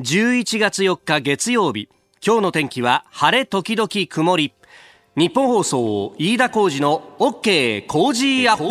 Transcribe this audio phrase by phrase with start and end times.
[0.00, 1.88] 11月4日月曜日。
[2.24, 4.54] 今日の天気は晴れ時々曇り。
[5.16, 8.64] 日本放送飯田浩二の OK 工事アップ。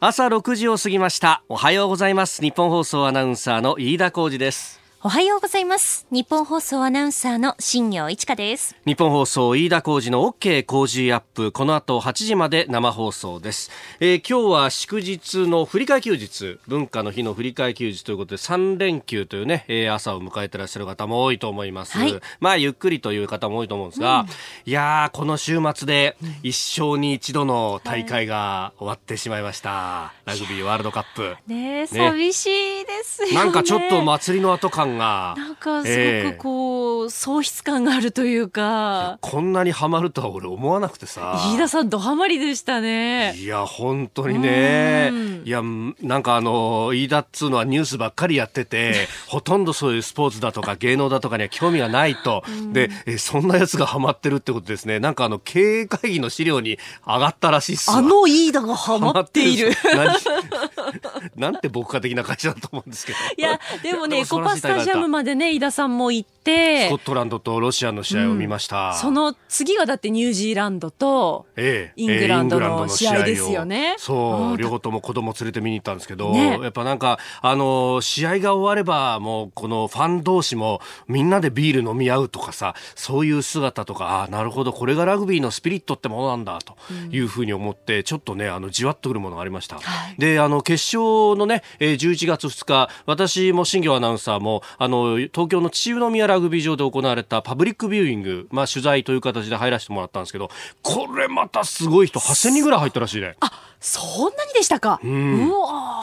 [0.00, 1.44] 朝6時を過ぎました。
[1.48, 2.42] おはようございます。
[2.42, 6.04] 日本放送アナウンサーの飯田浩二ですおはようございます。
[6.10, 8.74] 日本放送アナウンサーの新業一華です。
[8.84, 11.52] 日本放送飯田浩二の OK 工事アップ。
[11.52, 16.58] この後8時まで生放送です、えー、今日は祝日の振り替え休日。
[16.66, 24.26] 文化の日の振り替え休日ということで3連休というね、えー、朝を迎えてらっしゃる方も多いと思います、はい、まあゆっくりという方も多いと思うんですが、うん、
[24.64, 31.36] いやこの週末で一生に一度の大会が終わってしまいました、はい、ラグビーワールドカップ。
[31.46, 32.46] ね寂し
[32.80, 33.34] いですよね。
[33.34, 35.34] なんかちょっと祭りの後感が。
[35.36, 39.18] なんかすごくこう、えー、喪失感があるというか。
[39.20, 41.34] こんなにハマるとは俺思わなくてさ。
[41.52, 43.34] 飯田さんドハマりでしたね。
[43.36, 45.12] いや本当にね。
[45.44, 45.62] いや
[46.00, 52.42] なんかあの飯田っつうのはニュースばっかりやってて ほとんどそういうスポーツだとか芸能だとかには興味がないと、
[52.72, 55.00] でえそんなやつがハマってるってことですね。
[55.00, 59.72] なんかあの経営会議の資料に上がったらしいっすあの飯田がハマっている。
[61.36, 63.18] なんて牧歌的な会社だと思うんですけど。
[63.36, 66.36] いやでもねエコパスタジアムまでね飯田さんも行って。
[66.46, 71.46] スコットランドとロシアの試合を見ました、うん、その次がだってニュージーランドと
[71.96, 86.76] イングランドの試合ですよね、ええそう両方とも子供連れて見に行ったんですけど、ね、やっぱなんかあの試合が終わればもうこのファン同士もみんなでビール飲み合うとかさそういう姿とかあなるほどこれがラグビーのスピリットってものなんだと
[87.10, 100.50] いうふうに思って、うん、ちょっとねあのじわっとくるものがありました、はい、であの決勝のね11月2日私も新業アナウンサーもあの東京の秩父宮ラグビー場で行われたパブリックビューイング、まあ、取材という形で入らせてもらったんですけど
[100.82, 103.36] これまたすごい人8000人ぐらい入ったらしいね。
[103.40, 103.50] あ
[103.80, 105.50] そんなにでしたか、うん、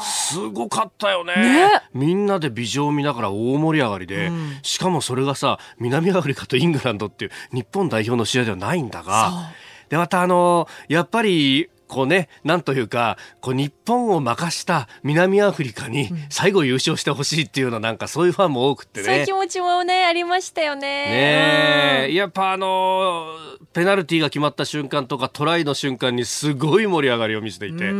[0.02, 9.52] すごかったよね、ね、みんなで美女を見ながら大盛り上がりで、うん、しかもそれがさ南アフリカとイングランドっていう日本代表の試合ではないんだが
[9.89, 19.05] でまたあのやっぱりこうね、なんというか、こう日本を任した南アフリカに最後優勝してほしいっていうのなんかそういうファンも多くてね。
[19.05, 20.82] そういう気持ちもね、ありましたよね。
[20.82, 23.27] ねえ、やっぱあの
[23.73, 27.93] ペナルティーが決まった瞬間とかトライの瞬間にすごい盛り上がりを見せていて。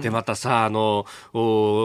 [0.00, 1.04] で、またさ、あの、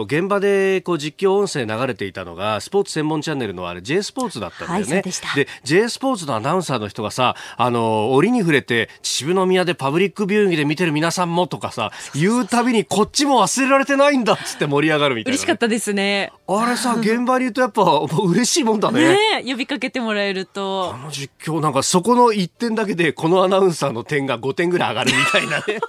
[0.06, 4.92] 現場でこう実況音声流れていたのが、スポーツ専門チャンネルのあれ J スポーツだったんだよね。
[4.92, 5.10] はい、で
[5.44, 16.32] で、J スポーツのアナウンサーの人がさ、あの、折に触れて秩父宮でパブリックビューイングで見てる皆さんもとかさ、言うたびにこっちも忘れられてないんだっつって盛り上がるみたいな、ね、嬉しかったですね。
[16.46, 17.82] あれさ、現場に言うとやっぱ
[18.24, 19.18] 嬉しいもんだね。
[19.42, 20.92] ね呼びかけてもらえると。
[20.94, 25.80] あの実況なんかそこの1点だけでこのアナウンサーの点が5点ぐらい上がるみたいなね。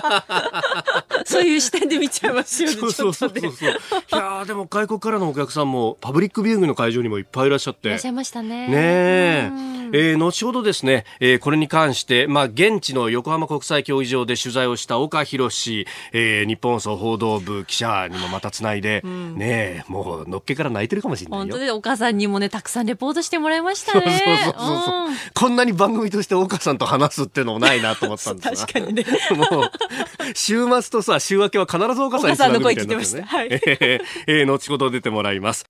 [1.24, 2.76] そういう視点で見ちゃいますよね。
[2.76, 3.48] そうそうそうそう。
[3.48, 3.74] い
[4.10, 7.88] やでも外国からのお客さんもパブリックビューイングの会場にもいっぱいいらっしゃって。
[7.88, 8.68] いらっしゃいましたね。
[8.68, 9.76] ねえ。
[9.92, 24.54] えー、後ほどですね、えー、これに関して、まあ、現地の横浜国際競技場で取材をした岡博氏、えー、日本放送報道部記者にもまたつないで、うん、ねもうのっけから泣いてるかもしれない本当でお母さんにもねたくさんレポートしてもらいましたね。
[25.34, 29.04] こんなに番組として岡さんと話すっていうのもないなと思ったんです 確かにね。
[29.50, 29.70] もう
[30.34, 33.26] 週末とさ週明けは必ず岡さんにつなぐみたいな、ね、岡さんの声聞いてました？
[33.26, 35.64] はい、えー、えー、後ほど出てもらいます。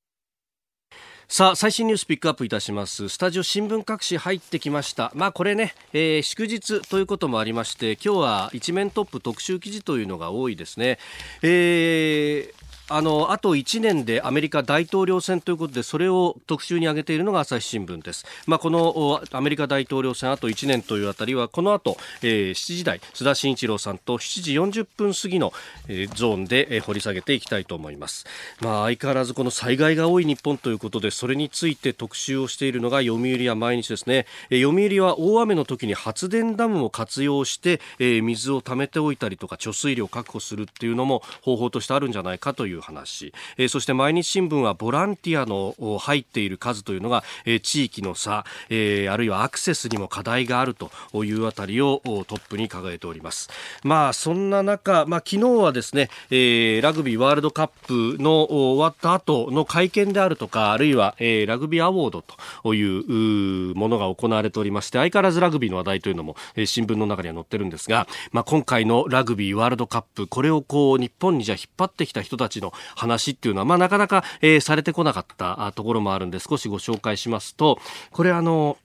[1.29, 3.09] さあ最新ニュースピックアップいたします。
[3.09, 5.11] スタジオ新聞各紙入ってきました。
[5.13, 10.99] まあこれね、えー、祝日ということもありまして今日は一面トップ特集記事というのが多いですね、
[11.43, 12.56] えー
[12.89, 25.53] あのあと1年でアメリカ大統領選ということでそれを特集に挙げているのが朝日新聞です、まあ、このアメリカ大統領選あと1年というあたりはこの後、えー、7時台須田慎一郎さんと7時40分過ぎの、
[25.89, 28.25] えー、ゾーンで、えー、掘り下げていきたいと思います、
[28.61, 50.91] まあ、相変わらずこの災害が多い日本ということでそれについて特集をしているのが読売や毎日ですね、えー、読売は大雨の時に発電ダムを活用して、えー、水を貯めておいたりとか貯水量を確保するっていうのも方法としてあるんじゃないかといういう話、えー、そして毎日新聞はボランティアの入っている数というのが、えー、地域の差、えー、あるいはアクセスにも課題があると
[51.25, 53.51] いうあたりをトップに掲げております。
[53.83, 77.79] まあそんな中、まあ、昨日はですね、えー、ラグビーワールドカップの終わった後の会見であるとかあるいは、えー、ラグビーアワードというものが行われておりまして相変わらずラグビーの話題というのも、えー、新聞の中には載ってるんですが、まあ、今回のラグビーワールドカップこれをこう日本にじゃ引っ張ってきた人たちのの話っていうのは、まあ、なかなか、えー、されてこなかったところもあるんで少しご紹介しますと
[78.13, 78.77] これあの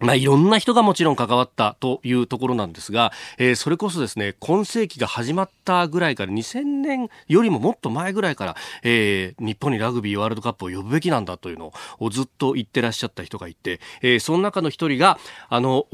[0.00, 15.18] まあ、いろんな人がもちろん関わったというところなんですが、えー、それこそですね、今世紀が始まったぐらいから2000年よりももっと前ぐらいから、えー、日本にラグビーワールドカップを呼ぶべきなんだというのをずっと言ってらっしゃった人がいて、えー、その中の一人が、
[15.48, 15.86] あの、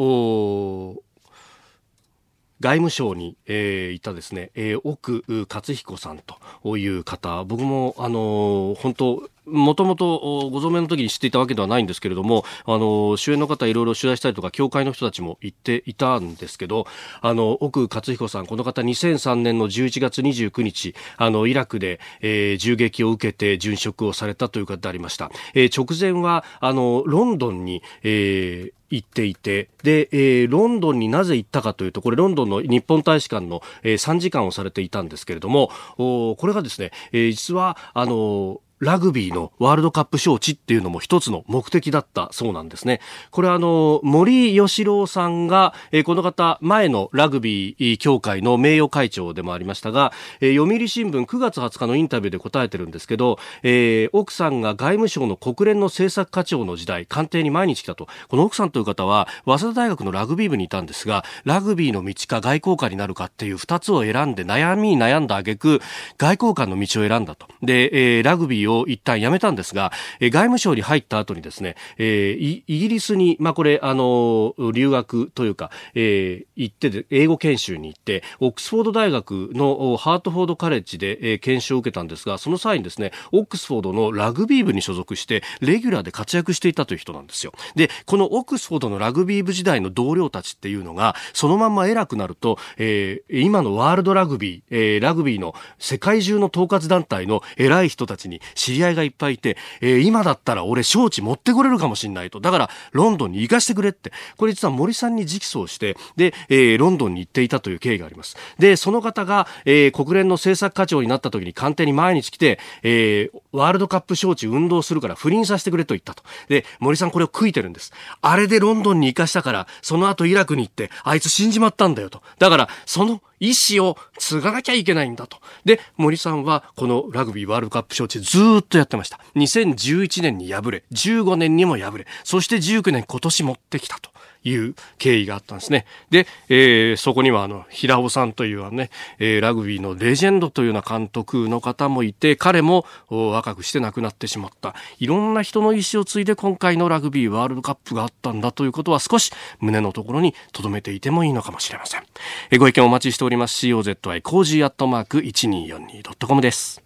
[2.61, 16.87] 外務省に、えー、いたですね、えー、奥勝彦さんという方、僕も、あのー、本当、もともとご存命の時に知っていたわけではないんですけれども、あの、主演の方いろいろ取材したりとか、協会の人たちも言っていたんですけど、
[17.21, 25.31] あの、奥克彦さん、この方2003年の11月29日、あの、イラクで、えー、銃撃を受けて殉職をされたという方でありました。
[25.55, 43.01] えー、直前は、あの、ロンドンに、えー、行っていて、で、えー、ロンドンになぜ行ったかというと、これロンドンの日本大使館の、えー、3時間をされていたんですけれども、おこれがですね、えー、実は、あのラグビーのワールドカップ招致っていうのも一つの目的だったそうなんですね。
[43.31, 58.07] これはあの、森喜朗さんが、え、この方、前のラグビー協会の名誉会長でもありましたが、え、読売新聞9月20日のインタビューで答えてるんですけど、えー、奥さんが外務省の国連の政策課長の時代、官邸に毎日来たと。
[58.29, 65.81] この奥さんという方は、早稲田大学のラグビー部にいたんですが、ラグビーの道か外交官になるかっていう二つを選んで悩みに悩んだ挙句、
[66.19, 67.47] 外交官の道を選んだと。
[67.63, 87.53] で、えー、ラグビーを一旦やめたんですが、えー、外務省に入った後にですね、えー、イギリスに、まあ、これ、あの、留学というか、えー、行ってで、英語研修に行って、オックスフォード大学のハートフォードカレッジで、えー、研修を受けたんですが、その際にですね、オックスフォードのラグビー部に所属して、レギュラーで活躍していたという人なんですよ。
[87.75, 102.41] で、このオックスフォードのラグビー部時代の同僚たちっていうのが、そのまんま偉くなると、えー、今のワールドラグビー、えー、ラグビーの世界中の統括団体の偉い人たちに知り合いがいっぱいいて、えー、今だったら俺招致持ってこれるかもしんないと。
[102.41, 104.13] だから、ロンドンに行かしてくれって。
[104.39, 108.37] これ実は森さんに直訴をして、で、えー、ロンドンに行っていたという経緯があります。
[108.59, 116.23] で、その方が、えー、国連の政策課長になった時に官邸に毎日来て、えー、ワールドカップ招致運動するから不倫させてくれと言ったと。
[116.49, 117.93] で、森さんこれを悔いてるんです。
[118.23, 122.23] あれでロンドンに行かしたから、その後イラクに行って、あいつ死んじまったんだよと。
[122.39, 125.39] だから、その意思を継がなきゃいけないんだと。
[125.65, 129.21] で、森さんはこのラグビーワールドカップ招致ずっとやってました。
[129.37, 134.11] 2011年に敗れ、15年にも敗れ、そして19年今年持ってきたと。
[134.45, 135.87] いう経緯があったんですね。
[136.11, 144.75] で、えー、そこにはあの、平尾さんというね、えー、ラグビーのレジェンドというような監督の方もいて、彼も若くして亡くなってしまった。
[144.99, 152.03] いろんな人の意思を継いで今回のラグビーワールドカップがあったんだということは少し胸のところに留めていてもいいのかもしれません。
[152.51, 153.67] えー、ご意見お待ちしております。
[153.67, 156.84] COZY コージーアットマーク 1242.com です。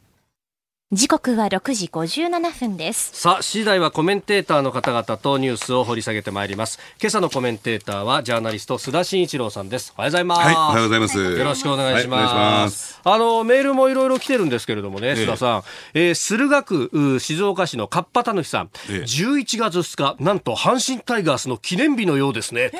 [0.90, 3.10] 時刻は6時57分です。
[3.12, 6.78] さあ時代はコメンテーターの方々とニュースを掘り下げてまいります。
[6.98, 9.92] 今朝のコメンテーターはジャーナリスト須田慎一郎さんです。
[9.98, 11.18] おはようございます、はい、おはようございます。
[11.18, 15.62] よろしくお願いします、はい、あのメールもいろいろ来てるんですけれどもね、須田さん、
[15.92, 22.70] えー、駿河区静岡市のかっぱたぬきさん、ええ、11月2日なんと阪神タイガースの記念日のようですね。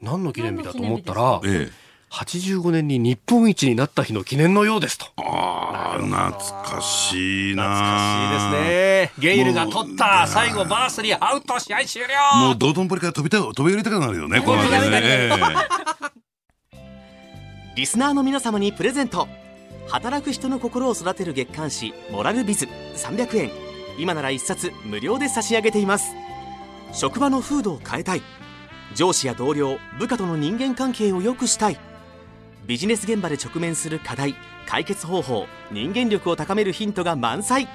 [0.00, 5.06] 何の記念日だと思ったら、ええ85年に日本一になった日の記念のようですと。
[5.18, 6.30] ああ、懐
[6.62, 7.64] かしいな。
[7.64, 9.12] 懐かしいですね。
[9.18, 12.08] ゲイルが取った、最後バースリーアウト、試合終了。
[12.38, 15.32] もう道頓堀から飛びた、飛び降りたくなるよね、このね。
[17.76, 19.28] リスナーの皆様にプレゼント。
[19.88, 23.50] 働く人の心を育てる月刊誌、モラルビズ、300円。
[23.98, 26.14] 今なら一冊無料で差し上げています。
[26.92, 28.22] 職場の風土を変えたい。
[28.94, 31.78] 上司や同僚、部下との人間関係を良くしたい。
[32.66, 34.34] ビジネス現場で直面する課題
[34.66, 37.68] 解決方法人間力を高めるヒントが満載。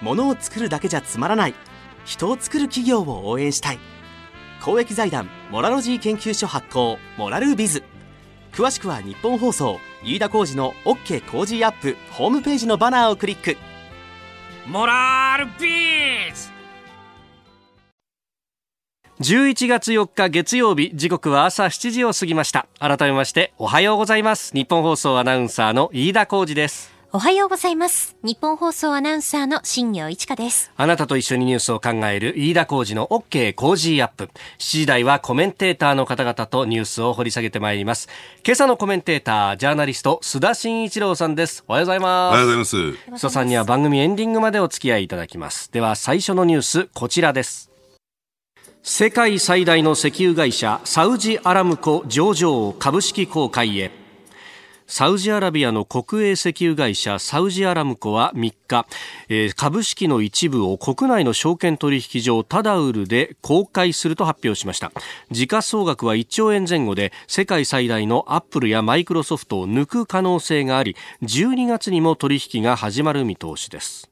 [0.00, 1.54] ものを作るだけじゃつまらない。
[2.06, 3.78] 人を作る企業を応援したい。
[4.62, 7.82] 公益財団モラロジー研究所発行モラルビズ。
[8.52, 13.58] 詳しくは日本放送飯田浩二の OK コージーアップホームページのバナーをクリック。
[14.66, 16.57] モラルビズ!
[19.20, 22.68] 11月4日月曜日時刻は朝7時を過ぎました。
[22.78, 24.54] 改めましておはようございます。
[24.54, 26.92] 日本放送アナウンサーの飯田浩二です。
[27.10, 28.16] おはようございます。
[28.22, 30.70] 日本放送アナウンサーの新業一華です。
[30.76, 34.26] あなたと一緒にニュースを考える飯田浩二の OK 工事アップ。
[34.26, 38.08] 7時台はコメンテーターの方々とニュースを掘り下げてまいります。
[38.46, 41.64] 今朝のコメンテータージャーナリスト須田慎一郎さんです。
[41.66, 42.34] おはようございます。
[42.34, 42.76] おはようございます。
[42.76, 45.72] 須田さんには番組エンディングまでお付き合いいただきます。
[45.72, 47.67] では最初のニュースこちらです
[48.90, 53.90] 世界最大の石油会社サウジアラムコ上場株式公開へ。
[54.86, 58.86] サウジアラビアの国営石油会社サウジアラムコは3日、
[59.28, 64.90] えー、株式の一部を国内の証券取引所タダウルで公開すると発表しました。
[65.30, 74.08] 時価総額は1兆円前後で世界最大のアップルやマイクロソフトを抜く可能性があり12月にも取引が始まる見通しです。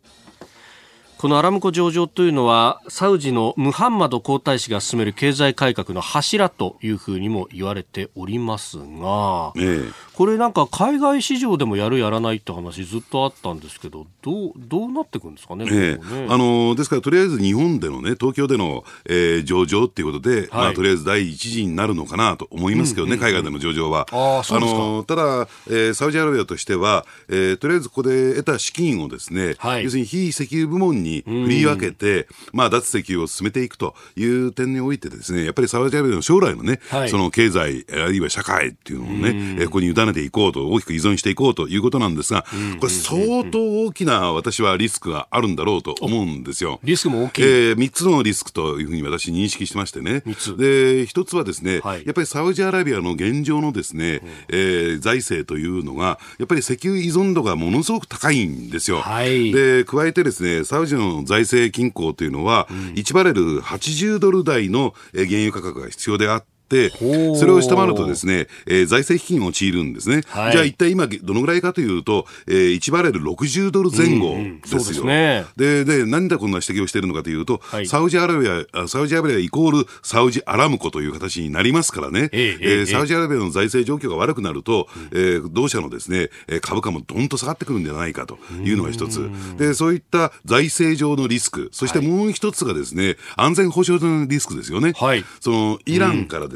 [1.27, 16.15] このアラムコ上場というのはサウジのムハンマド皇太子が進める経済改革の柱というふうにも言われておりますが、ええ、これなんか海外市場でもやるやらないって話ずっとあったんですけどどうどうなっていくんですかね,、ええ。
[16.15, 16.27] ね。
[16.31, 24.07] あのですからとりあえず日本でのね東京での、えー、上場っていうことで、はい、まあ、とりあえず第一次になるのかなと思いますけどね、うんうんうん、海外での上場は。
[24.13, 42.45] ああのただ、えー、サウジアラビアとしては、えー、とりあえずここで得た資金をですね、はい、要するに非石油部門に振り分けて、うん、まあ、脱石油を進めていくという点においてですねやっぱりサウジアラビアの将来のね、はい、その経済あるいは社会っていうのをね、えここに委ねていこうと大きく依存していこうということなんですが、
[42.81, 46.81] これ相当大きな私はリスクがあるんだろうと思うんですよ。
[46.83, 50.21] リスクも大きい、えー、3つのリスクというふうに私認識してましてね。
[50.21, 59.01] で、1つはですね、はい、やっぱりサウジアラビアの現状のですね、うん、えー、財政というのが、やっぱり石油依存度がものすごく高いんですよ。
[59.01, 70.23] はい、で、加えてですね、サウジの財政均衡というのは、うん、1バレル80ドル台の原油価格が必要であって、、それを下回るとですね、えー、財政危機に陥るんですね。
[70.29, 74.37] はい、じゃあ一体今どのぐらいかというと、えー、1バレル60ドル前後
[74.69, 75.03] ですよ。
[75.03, 86.31] うんうん、ね、でで、何でこんな指摘をしているのかというと、はい、サウジアラビア、サウジアラビアイコールサウジアラムコという形になりますからね、えー、えー、サウジアラビアの財政状況が悪くなると、うん、えー、同社のですね、
[86.61, 89.31] 株価もどんと下がってくるんじゃないかというのが一つ。
[89.59, 94.93] で、そういった財政上のリスク、そしてもう一つがですね、安全保障上のリスクですよね。
[94.97, 96.56] はい、そのイランからです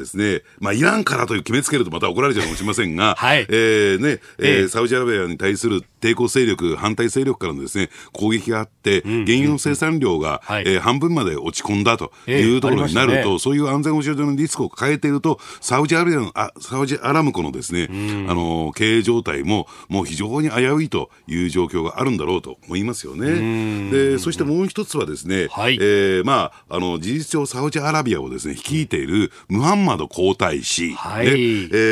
[0.59, 17.87] うん、まあイランからという決めつけるとまた怒られちゃうかもしれませんが、 はい、えー、ね、えー、サウジアラビアに対する抵抗勢力、反対勢力からのですね、攻撃があって、原油の生産量が、うえ半分まで落ち込んだというところになると、そういう安全保障上のリスクを抱えていると、サウジアラビアの、あサウジアラムコのですね、
[18.27, 23.91] あの、経営状態も、もう非常に危ういという状況があるんだろうと思いますよね。
[23.91, 31.35] で、そしてもう一つはですね、はい、えー、まあ、あの、事実上サウジアラビアをですね、率いているムハンマド皇太子、はい、で、え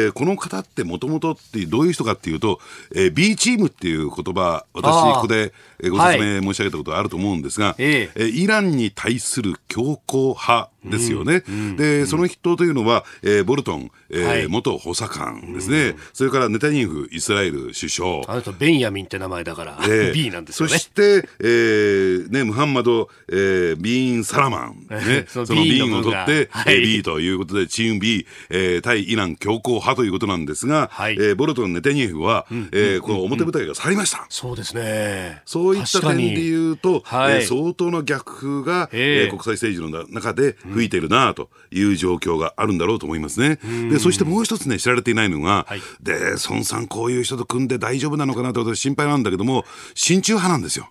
[0.08, 2.60] ー、この方ってもともとってどういう人かっていうと、
[2.96, 5.54] えー、B チームっていういう言葉、私、ここで
[5.90, 11.44] ご説明申し上げたことあると思うんですが、はい、えイランに対する強硬派ですよね。
[11.48, 18.22] うん、で、その筆頭というのは、えー、ボルトン、えー、はい、元補佐官ですね、うん、それからネタニヤフイスラエル首相。
[18.28, 20.74] あとベンヤミンって名前だから、え ー、B なんですよね。
[20.74, 34.26] そして、えーね、ムハンマド、えー、ビーン・サラマン、 ね、そのビーンを取って、はい、B ということで、チーム B、えー、対イラン強硬派ということなんですが、はい、えー、ボルトン、ネタニヤフは、うん、えー、この表舞台が去りました。
[34.30, 35.42] そうですね。
[35.46, 41.50] そういった点で言うと、はい、えー、相当な逆風が、えー、国際政治の中で吹いているなと。
[41.72, 43.60] いう状況があるんだろうと思いますね。
[43.90, 50.90] で、そしてもう一つね、知られていないのが、はい、で、孫さんこういう人と組んで大丈夫なのかなって私心配なんだけども、親中派なんですよ。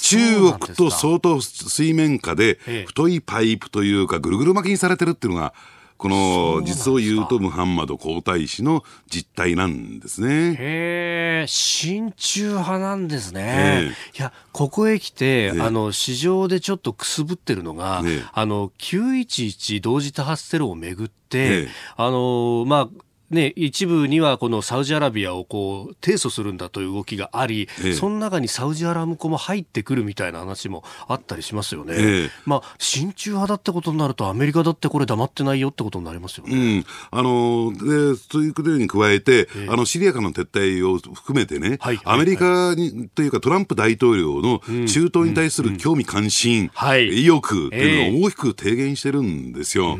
[0.00, 5.52] 中国と相当水面下で太いパイプというかぐるぐる巻きにされてるっていうのが
[6.02, 10.56] この実を言うとムハンマド皇太子の実態なんですね。
[10.58, 13.92] へえ、親中派なんですね。
[14.18, 31.94] いや、ここへ来て、あの、市場でちょっとくすぶってるのが、あの、911同時多発テロをめぐって、あの、まあ、ね、一部にはこのサウジアラビアをこう提訴するんだという動きがあり、ええ、その中にサウジアラムコも入ってくるみたいな話もあったりしますよね。
[31.96, 36.54] え、まあ、親中派だってことになると、アメリカだってこれ黙ってないよってことになりますよね。
[36.54, 46.70] うん、あのでそういうことに加えて、あのシリアからの撤退を含めてね、はい、アメリカに、というかトランプ大統領の中東に対する興味関心、
[47.10, 49.98] 意欲っていうのを大きく低減してるんですよ。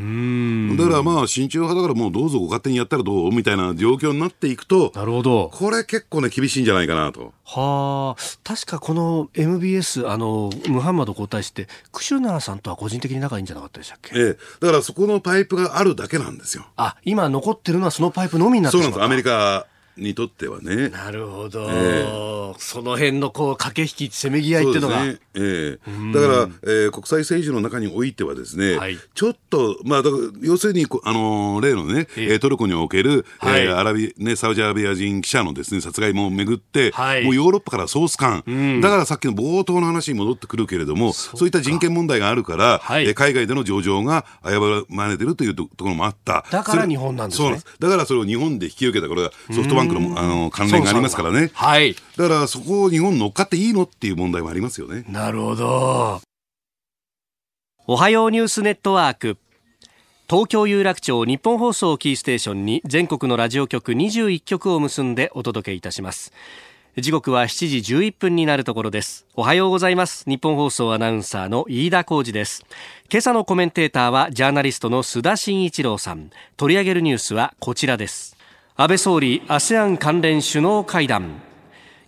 [0.76, 5.50] だからまあ、親中派だからもうどうぞご勝手にやったらどうみたいな状況になっていくと、なるほど。
[5.52, 7.32] これ結構ね、厳しいんじゃないかなと。
[7.44, 14.10] はあ、確かこの MBS、あの、ムハンマド皇太子って、クシュナーさんとは個人的に仲いいんじゃなかったでしたっけ？
[14.18, 14.38] ええ。
[14.60, 16.66] だからそこのパイプがあるだけなんですよ。
[16.76, 19.02] あ、今残ってるのはそのパイプのみになってそうなんです。
[19.02, 20.88] アメリカにとってはね。
[20.88, 21.68] なるほど。
[21.70, 25.04] えー、その辺のこう駆け引き、せめぎ合いっていうのが。
[25.04, 25.18] ね。
[25.34, 46.44] えー、だから、えー、国際政治の中においてはですね、はい、ちょっと、まあ、だから要するに、あのー、例のね、えー、トルコにおける、はい、えー、アラビ、ね、サウジアラビア人記者のですね、殺害もめぐって、はい、もうヨーロッパからソース感、うん、だからさっきの冒頭の話に戻ってくるけれども、そういった人権問題があるから、はい、えー、海外での上場が危まれてるというところもあった。
[46.50, 47.60] だから日本なんですね。
[47.78, 51.50] だからそれを日本で引き受けた、これがソフトバンクバンクのあの関連がありますからね。
[51.54, 51.94] はい。
[52.16, 55.04] だからそこを日本乗っかっていいのっていう問題もありますよね。
[55.08, 56.20] なるほど。
[57.86, 59.38] おはようニュースネットワーク。
[60.32, 66.32] 東京有楽町日本放送キーステーションに全国のラジオ局21局を結んでお届けいたします
[66.96, 72.64] 時刻は7時11分になるところですおはようございます日本放送アナウンサーの飯田浩二です
[73.10, 78.34] 今朝のコメンテーターはジャーナリストの須田慎一郎さん取り上げるニュースはこちらです
[78.74, 81.42] 安倍総理 ASEAN 関連首脳会談。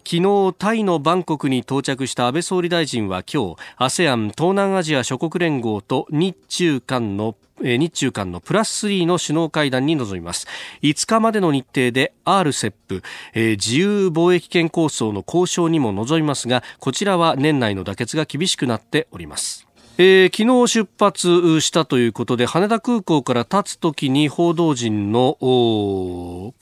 [0.02, 10.46] 昨日タイのバンコクに到着した安倍総理大臣は今日 ASEAN 東南アジア諸国連合と日中間の日中間のプラス3の首脳会談に臨みます。
[10.80, 13.02] 5日までの日程で RCEP、
[13.34, 19.63] えー、自由貿易圏構想の交渉にも臨みますがこちらは年内の妥結が厳しくなっております。
[19.96, 25.36] えー、昨日出発したということで羽田空港から立つときに報道陣の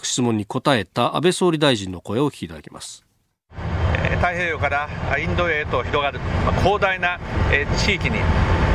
[0.02, 3.06] 質問に答えた安倍総理大臣の声をお聞きいただきます
[4.16, 4.86] 太平洋から
[5.18, 6.20] インドへと広がる
[6.60, 7.18] 広大な
[7.78, 8.18] 地域に、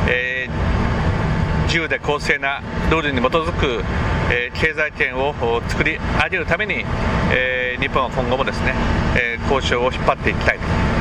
[0.10, 3.84] えー、自由で公正なルールに基づく、
[4.60, 5.34] 経済圏を
[5.70, 6.84] 作り上げるために、
[7.32, 8.74] えー、日本は今後もですね、
[9.16, 10.60] え交渉を引っ張っていきたい、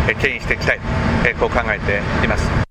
[0.09, 0.81] え牽引していきたい、
[1.27, 2.66] えこう考えています。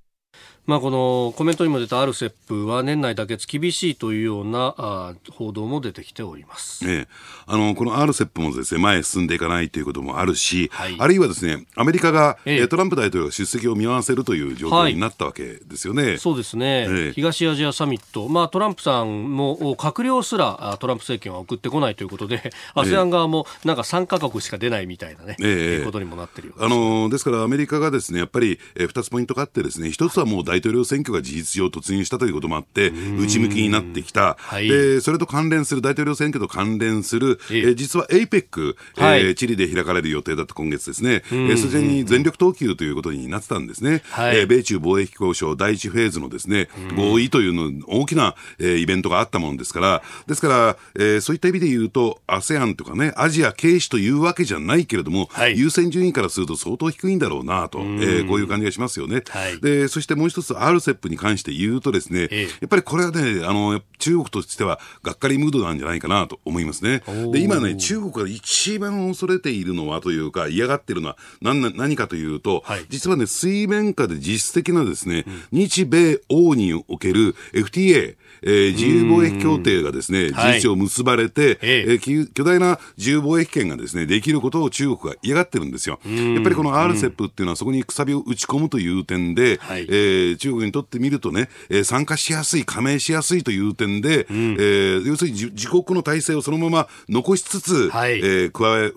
[0.65, 7.07] まあ、このコメントにも出た RCEP は年内妥結厳しいというようなあ報道も出てきております、ええ、
[7.45, 16.03] あのこの RCEP もですね前へ進んでいかないということもあるし、はい、あるいはですねアメリカが、ええ、トランプ大統領が出席を見合わせるという状況になったわけですよね。
[16.03, 59.23] はい、そうですね、ええ、東アジアサミット、まあ、トランプさんも閣僚すらトランプ政権は送ってこないということで、ASEAN 側もなんか3か国しか出ないみたいなね、ええ、ことにもなってるよあのですからアメリカがですねやっぱり、えー、2つポイントがあってですね一つはもう大統領選挙が事実上突入したということもあって、内向きになってきた、はい、でそれと関連する、大統領選挙と関連する、えー、実は APEC、はい、えー、チリで開かれる予定だった今月ですね、えでに全力投球ということになってたんですね、はい、えー、米中貿易交渉第1フェーズのですね合意というの大きな、えー、イベントがあったものですから、ですから、えー、そういった意味で言うと、ASEAN とかね、アジア軽視というわけじゃないけれども、はい、優先順位からすると相当低いんだろうなと、えー、こういう感じがしますよね。
[59.29, 67.03] はい、でそしてもう一つ、RCEP に関して言うとですね、ええ、やっぱりこれはね、あの、中国としてはがっかりムードなんじゃないかなと思いますね。
[67.31, 85.99] で、今ね、中国が一番恐れているのはというか、嫌がっているのは何何かというと、はい、実はね、水面下で実質的なですね、うん、日米欧における FTA、えー、自由貿易協定がですね、事実上結ばれて、えー、巨大な自由貿易圏がですね、できることを中国が嫌がってるんですよ。
[86.05, 98.91] やっぱりこの RCEP っていうのはそこにくさびを打ち込むという点で、はい、えー、中国にとってみるとね、えー、参加しやすい、加盟しやすいという点で、うん、えー、要するに自国の体制をそのまま残しつつ、はい、えー、加え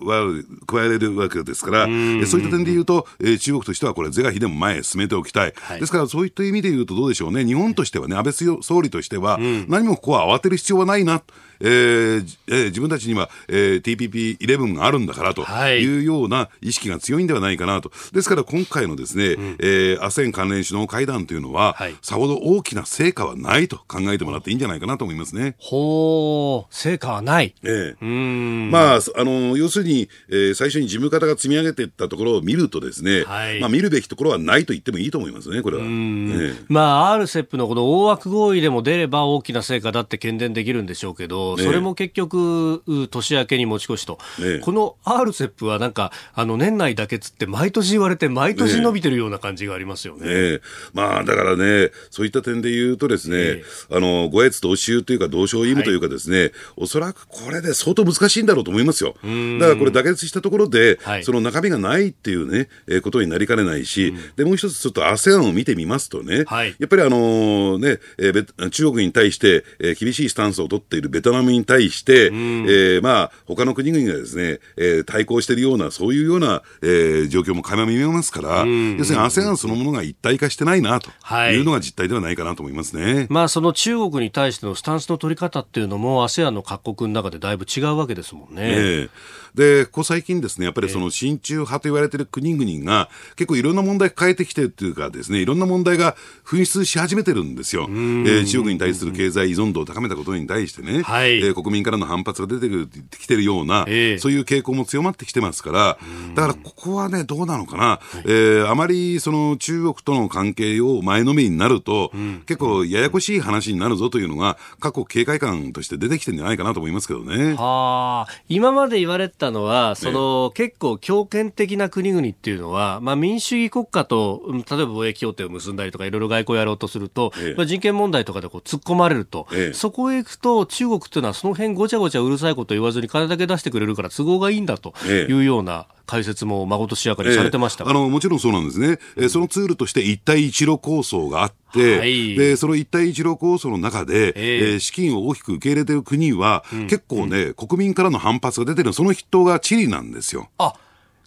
[0.65, 5.53] 加えれるわけですから、うん、そういった点で言うと、えー、中国としてはこれ、是が非でも前へ進めておきたい。
[5.55, 9.28] はい、ですから、そういった意味で言うとどうでしょうね、日本としてはね、安倍総理としては、
[9.67, 11.21] 何もここは慌てる必要はないな。
[11.61, 17.91] えーえー、自分たちには、えー、TPP11 があるんだからというような意識が強いんではないかなと。
[18.13, 25.55] ですから今回のですね、うん、えー、ASEAN 関連首脳会談というのは、はい、さほど大きな成果はないと考えてもらっていいんじゃないかなと思いますね。
[25.57, 27.55] ほう、成果はない。
[27.63, 35.83] ええー、まあ、あの、要するに、えー、最初に事務方が積み上げていったところを見るとですね、はい、まあ見るべきところはないと言ってもいいと思いますね、これは。
[35.83, 50.53] えー、まあ、RCEP のこの大枠合意でも出れば大きな成果だって懸念できるんでしょうけど、それも結局、年明けに持ち越しと、ね、この RCEP はなんか、あの年内妥結って毎年言われて、毎年伸びてるような感じがありますよね。
[50.53, 50.59] ね
[50.93, 59.13] まあ、だからね、そういった点で言うとですね、あの、五越同州というか、同床異夢というかですね、はい、おそらくこれで相当難しいんだろうと思いますよ。
[59.13, 81.09] だからこれ妥結したところで、はい、その中身がないっていうね、えー、ことになりかねないし、うん、で、もう一つちょっと ASEAN を見てみますとね、はい、やっぱりあのね、えー、中国に対して、えー、厳しいスタンスを取っているベトナムに対して、、えー、まあ、他の国々がですね、えー、対抗しているような、そういうような、えー、状況も垣間見えますから、要するに ASEAN そのものが一体化してないなと
[81.51, 83.13] いうのが実態ではないかなと思いますね。
[83.13, 88.61] はい、まあ、その中国に対してのスタンスの取り方っていうのも、ASEAN の各国の中でだいぶ違うわけですもんね。
[88.61, 89.09] えー
[89.55, 97.87] で、ここ最近ですね、やっぱりその親中派と言われている国々が、結構いろんな問題変えてきてるっていうかですね、いろんな問題が噴出し始めてるんですよ。
[97.89, 101.01] えー、中国に対する経済依存度を高めたことに対してね。
[101.01, 102.69] はい、はい、えー、国民からの反発が出て
[103.17, 105.97] きてるような、えー、そういう傾向も強まってきてますから、
[106.35, 117.55] だからここはね、どうなのかな、えー、あまりその中国との関係を前のめりになると、うん、結構ややこしい話になるぞというのが、過去警戒感として出てきてるんじゃないかなと思いますけどね。
[117.55, 148.91] はあ、今まで言われたのは、その、ね、結構強権的な国々っていうのは、まあ民主主義国家と、例えば貿易協定を結んだりとか、いろいろ外交やろうとすると、ええ、まあ人権問題とかでこう突っ込まれると、え、そこへ行くと、中国っていうのはその辺ごちゃごちゃうるさいこと言わずに金だけ出してくれるから都合がいいんだというような、解説もまことしやかにされてました、えー、あのもちろんそうなんですね、えー、そのツールとして一帯一路構想があって、はい、でその一帯一路構想の中で、えー、えー、資金を大きく受け入れている国は、うん、結構ね、うん、国民からの反発が出てる。
[148.91, 150.49] その筆頭がチリなんですよ。
[150.57, 150.73] あ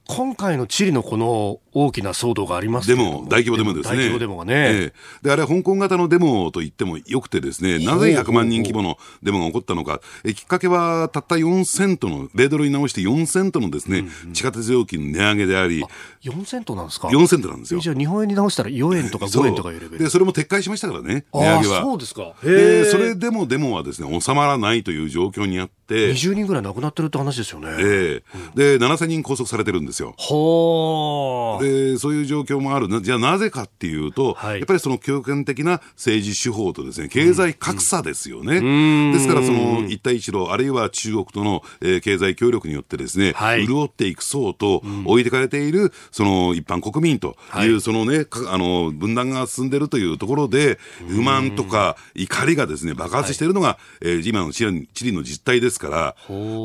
[0.08, 3.96] 今回のチリのこの大きな騒動がありますでも、大規模デモですね。
[3.96, 15.84] 大規模デモがね、えー、で、あれは香港型のデモと言ってもよくてですね、なぜ100万人規模のデモが起こったのか、えきっかけはたった4セントの、米ドルに直して4セントのですね、うんうん、地下鉄料金値上げであり、
[16.22, 17.80] 4セントなんですか ?4 セントなんですよ。
[17.80, 21.82] じゃあ日本円に直したら4円とか5円とかいうレベルで、それも撤回しましたからね、値上げは。
[21.82, 22.34] そうですか。
[22.42, 27.68] で、それでもデモはですね、収まらないという状況にあって、20人ぐらい亡くなってるって話ですよね。
[27.78, 30.14] えー、で、7000人拘束されてるんですよ。
[30.16, 31.61] ほー。
[31.62, 56.16] でそういう状況もあるじゃあなぜかっていうと、はい、やっぱりその強権的な政治手法とですね経済格差ですよね、うん、ですからその一帯一路あるいは中国との、えー、経済協力によってですね、はい、潤っていく層と置いてかれているその一般国民という、そのねあの分断が進んでいるというところで不満とか怒りがですね爆発しているのが、はい、えー、今のチリチリの実態ですから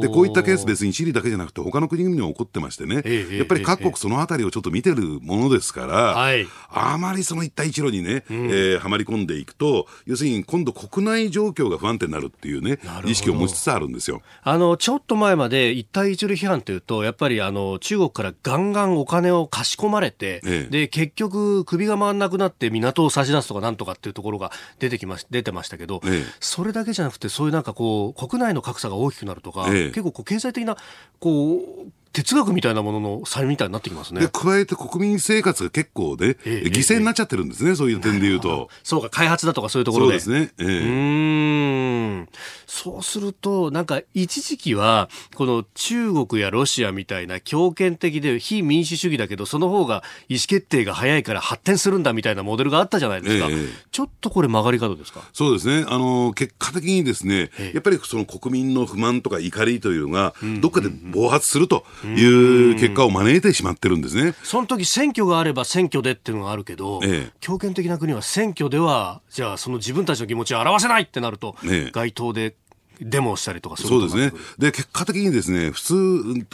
[0.01, 3.03] でこういったケース別にチリだけじゃなくて他の国々にも起こってましてね、
[3.37, 14.21] やっぱり各国そのあたりをちょっと見てるものですから、はい、あまりその一帯一路にね、うん、えー、はまり込んでいくと、要するに今度国内状況が不安定になるっていうね、意識を持ちつつあるんですよ。
[14.43, 30.77] あの、ちょっと前まで一帯一路批判というと、やっぱりあの、中国からガンガンお金を貸し込まれて、ええ、で、結局首が回らなくなって港を差し出すとかなんとかっていうところが出てきまし、出てましたけど、え、それだけじゃなくて、そういうなんかこう、国内の格差が大きくなるとか、結構こう経済的な、
[31.19, 34.27] こう、哲学みたいなものの差みたいになってきますね。
[34.33, 38.69] 加えて国民生活が結構で、えー、犠牲になっちゃってるんですね、そういう点でいうと。
[38.83, 40.19] そうか、開発だとかそういうところで。
[40.19, 40.51] そうですね。
[40.57, 42.29] えー、うん。
[42.65, 53.47] そうすると、なんか一時期は、この中国やロシアみたいな強権的で非民主主義だけど、その方が意思決定が早いから発展するんだみたいなモデルがあったじゃないですか。
[53.49, 55.21] えー、ちょっとこれ曲がり角ですか？
[55.33, 55.85] そうですね。
[55.87, 64.33] あの、結果的にですね、やっぱりその国民の不満とか怒りというのが、どっかで暴発するという結果を招いてしまってるんですね。
[64.43, 72.55] その時選挙があれば選挙でっていうのがあるけど、ええ、強権的な国は選挙では、じゃあその自分たちの気持ちを表せないってなると、え、街頭で
[73.01, 74.31] デモをしたりとかそうですね。
[74.57, 75.93] で、結果的にですね、普通、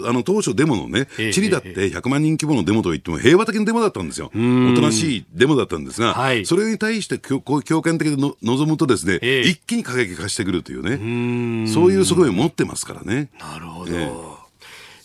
[0.07, 4.27] あの、当初デモのね、えチリだって100万人規模のデモといっても平和的なデモだったんですよ。
[4.27, 4.39] おと
[4.81, 13.29] なしいデモだったんですが、はい、それに対して強強権的での望むとですね、一気に過激化してくるというね、そういう側面を持ってますからね。
[13.39, 13.91] なるほど。
[13.93, 14.11] え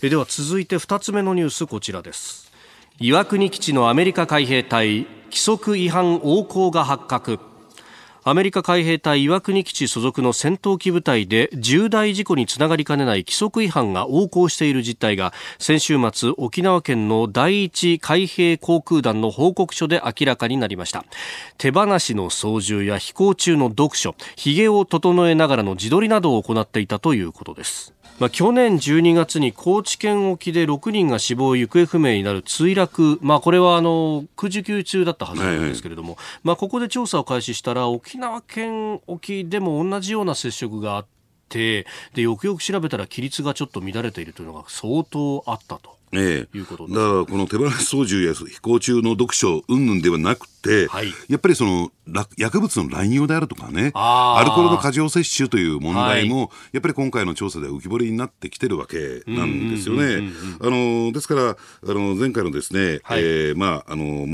[0.07, 2.53] では続いて2つ目のニュースこちらです。
[3.01, 7.41] 岩国基地のアメリカ海兵隊規則違反横行が発覚。
[8.23, 21.05] アメリカ海兵隊岩国基地所属の戦闘機部隊で重大事故につながりかねない規則違反が横行している実態が先週末沖縄県の第一海兵航空団の報告書で明らかになりました。
[21.57, 27.98] 手放しの操縦や飛行中の読書髭を整えながらの自撮りなどを行っていたということです。
[28.19, 41.07] まあ、去年12月に高知県沖で6人が死亡、行方不明になる墜落、まあ、これはあの空時休中だったはずなんですけれども、はいはい、まあ、ここで調査を開始したら、沖縄県沖でも同じような接触があっ
[41.49, 45.98] て、でよくよく調べたら、規律がちょっと乱れているというのが相当あったと。
[46.13, 46.87] ええ、だから
[47.25, 51.91] この手放し操縦や飛行中の読書云々ではなくて、はい、やっぱりその
[52.37, 60.31] 薬物の乱用であるとかね、アルコールの過剰摂取という問題も、はい、やっぱり今回の調査で浮き彫りになってきてるわけなんですよね。
[60.61, 64.27] あのですから、あの前回のですね、はい、えー、まああの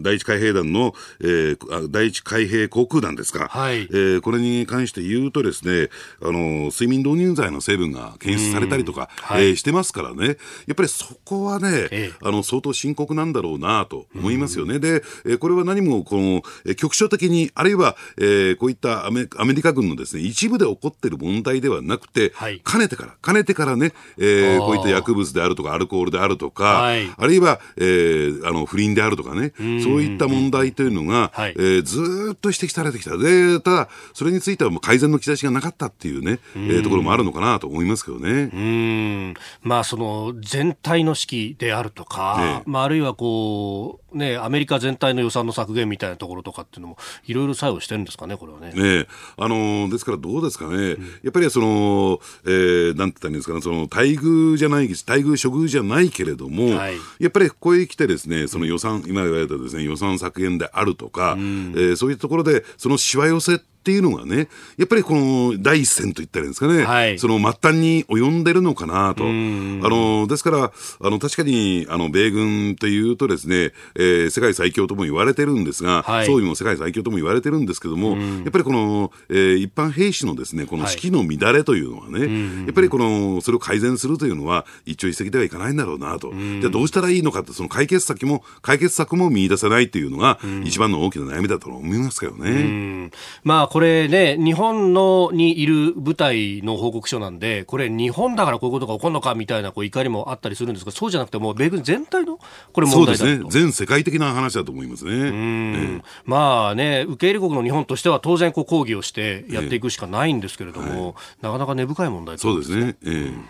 [0.00, 5.88] 第一海兵団の、えー、第一海兵航空団ですか、はい、えー、これに関して言うとですね、
[6.20, 14.78] あの睡眠導入剤の成分が検出されたりとか、はい、えー、してますからね、やっぱりそこはね、ええ、あの相当深刻なんだろうなと思いますよね。
[14.78, 33.16] で、えこれは何もこの、え局所的に、あるいは、えー、こういったアメアメリカ軍のですね一部で起こっている問題ではなくて、はい、かねてから、かねてからね、えー、こういった薬物であるとか、アルコールであるとか、はい、あるいは、えー、あの不倫であるとかね、そういった問題というのが、はい、えー、ずっと指摘されてきた。
[33.16, 38.50] で、ただ、それについてはもう改善の兆しがなかったっていうね、えー、ところもあるのかなと思いますけどね。
[38.52, 39.34] うん。
[39.62, 48.72] まあ、その全体の指揮であるとか、ね、まあ、あるいはこう、ね、アメリカ全体の予算の削減みたいなところとかっていうのも、いろいろ作用してるんですかね、これはね。
[48.72, 69.24] ねあのですからどうですかね、うん、やっぱりその、えー、なんて言ったらいいんですかね、その待遇じゃない、待遇、処遇じゃないけれども、はい、やっぱりここへ来てですね、その予算、今言われたですね、予算削減であるとか、うん、えー、そういうところで、そのしわ寄せっていうのがね、やっぱりこの第一線といったらいいんですかね、はい、その末端に及んでるのかなと。
[69.24, 86.32] あの、ですから、あの、確かに、あの、米軍というとですね、えー、世界最強とも言われてるんですが、はい、装備も世界最強とも言われてるんですけども、やっぱりこの、えー、一般兵士のですね、この士気の乱れというのはね、はい、やっぱりこの、それを改善するというのは、一朝一夕ではいかないんだろうなと。
[86.32, 93.10] じゃあどうしたらいいのかって、その解決策も、解決策も見出せないというのが、一番の大きな悩みだと思いますけどね。
[93.44, 102.38] まあ、これね、日本のにいる部隊の報告書なんで、これ、日本だからこういうことが起こるのかみたいなこう怒りもあったりするんですが、そうじゃなくて、もう米軍全体の
[102.74, 105.12] これ問題だそうですね、全世界的な話だと思いますね。
[105.12, 112.96] うん、まあね、受け入れ国の日本としては、当然こう抗議をしてやっていくしかないんですけれども、えーはい、なかなか根深い問題そうですね。
[113.02, 113.42] えー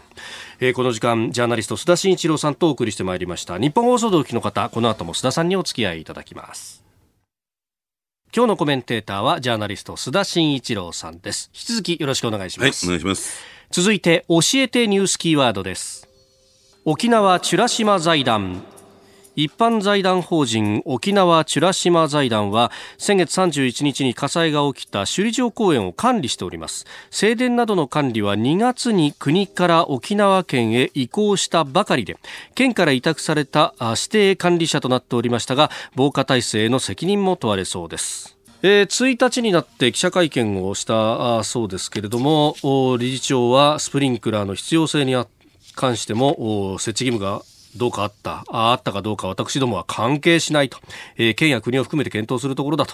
[0.60, 3.58] えー、この時間ジャーナリスト須田慎一郎さんとお送りしてまいりました。
[3.58, 6.81] 日本放送同期の方この後も須田さんにお付き合いいただきます
[8.34, 11.50] 今日のコメンテーターはジャーナリスト須田慎一郎さんです。
[11.52, 13.44] 引き続きよろしくお願いします、はい、お願いします。
[13.70, 16.08] 続いて教えてニュースキーワードです。
[16.86, 18.64] 沖縄美ら島財団
[19.34, 26.86] 一般財団法人沖縄美ら島財団は先月31日に火災が起きた首里城公園を管理しております。
[27.10, 32.16] 正殿などの管理は2月に国から沖縄県へ移行したばかりで
[32.54, 38.36] 県から委託された指定管理者となっておりましたが防火体制への責任も問われそうです。
[38.64, 42.54] えー、1日になって記者会見をしたそうですけれども
[42.98, 45.16] 理事長はスプリンクラーの必要性に
[45.74, 47.42] 関しても設置義務が
[47.76, 50.78] どうかあった、あったかどうか私どもは関係しないと、
[51.16, 52.86] えー、県や国を含めて検討するところだ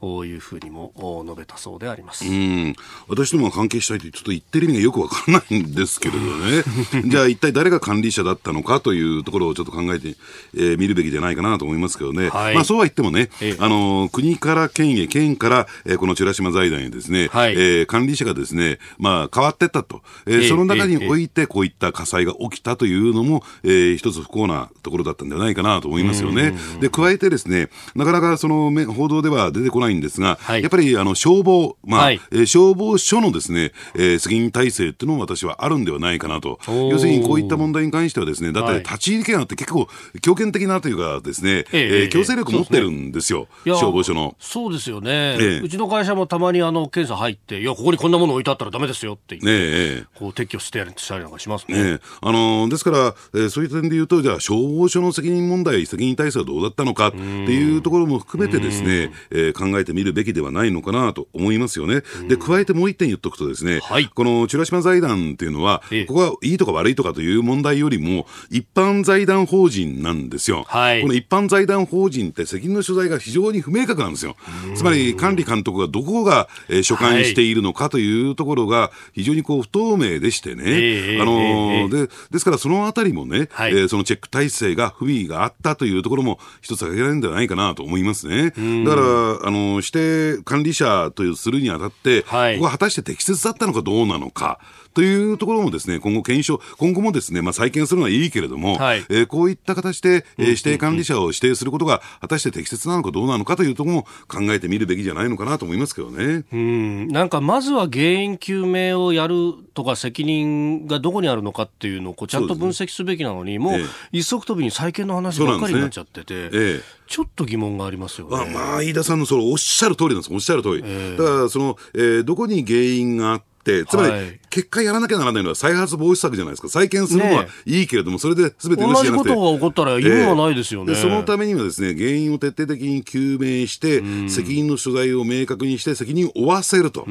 [0.00, 0.92] というふうにも
[1.24, 2.26] 述べたそうであります。
[2.26, 2.74] うん。
[3.08, 6.62] 私どもは関係したいとちょっと言ってる意味がよくわからないんですけれどね。
[7.08, 10.16] じゃあ一体誰が管理者だったのかというところをちょっと考えてみ、
[10.56, 12.28] えー、見るべきじゃないかなと思いますけどね。
[12.28, 20.02] はい、まあそうは言ってもね、ええ、あの、国から県へ、県から、えー、この美ら島財団へですね、はい、えー、管理者がですね、まあ変わってったと。
[20.26, 26.54] えー、えその中においてこういった火災が起きたというのも、えー、一つ不幸なところだったんではないかなと思いますよね。
[26.80, 36.58] で、加えてですね、なかなかその報道では出てこないんですが、はい、やっぱりあの消防、まあ、はい、えー、消防署のですね、えー、責任体制っていうのも私はあるんではないかなと。
[36.66, 39.88] 要するにこういった問題に関してはですね、だって立ち入り権って結構
[40.22, 44.36] 強権的なというかですね、えー、強制力持ってるんですよ、すね、消防署の。
[44.40, 51.92] そうですよね、えうちの会社もたまにあの検査入って、いや、ここにこんなもの置いてあったらだめですよって言って、えこう撤去してしたりなんかしますね。
[51.94, 62.02] ねあのー、ですから、えー、そういう点で言うと、じゃあ消防署の責任問題、責任体制はどうだったのかっていうところも含めてですね、えー、考えてみるべきではないのかなと思いますよね。
[62.28, 70.64] で、加えてもう一点言っとくとですね、はい、この美ら島財団っていうのは、ここはいいとか悪いとかという問題よりも、一般財団法人なんですよ。
[70.66, 74.36] はい、この一般財団法人って責任の所在が非常に不明確なんですよ。
[74.74, 88.50] つまり管理監督がどこが、えー、所管しているのかというところが非常にこう不透明でしてね、あのー、でですからそのあたりもね、はい、えー、そのチェック体制が不備があったというところも一つ挙げられるんではないかなと思いますね。
[88.50, 94.58] だからあの指定管理者とするにあたって、はい、ここは果たして適切だったのかどうなのか。
[94.98, 106.44] というところもですね、今後検証、今後もですね、まあ再建するのはいいけれども、はい、えー、こういった形で、えー、指定管理者を指定することが果たして適切なのかどうなのかというところも考えてみるべきじゃないのかなと思いますけどね。
[106.52, 113.80] うん、なんかまずは原因究明をやるとか責任がどこにあるのかっていうのをこうちゃんと分析すべきなのに、もう
[114.10, 118.36] 一足飛びに再建の話ばっかりになっちゃってて、ええ、ちょっと疑問がありますよね。
[118.36, 120.82] まあ、まあ、飯田さんのそのおっしゃる通りなんです、おっしゃる通り。
[120.84, 126.68] えー、だからその、えー、どこに原因があってつまり、結果やらなきゃならないのは再発防止策じゃないですか。
[126.68, 128.82] 再建するのはいいけれども、それで全て。
[128.82, 137.04] 同じことが起こったら意味はないですよね、えー、そのためにはですね、原因を徹底的に究明して、責任の所在を明確にして責任を負わせると。